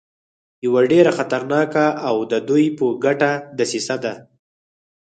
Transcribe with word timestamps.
یوه 0.65 0.81
ډېره 0.91 1.11
خطرناکه 1.17 1.85
او 2.07 2.15
د 2.31 2.33
دوی 2.49 2.65
په 2.77 2.85
ګټه 3.05 3.31
دسیسه 3.59 3.95
ده. 4.03 4.13